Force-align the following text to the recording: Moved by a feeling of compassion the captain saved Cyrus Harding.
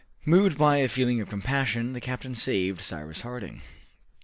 Moved 0.25 0.57
by 0.57 0.77
a 0.77 0.87
feeling 0.87 1.21
of 1.21 1.29
compassion 1.29 1.93
the 1.93 2.01
captain 2.01 2.33
saved 2.33 2.81
Cyrus 2.81 3.21
Harding. 3.21 3.61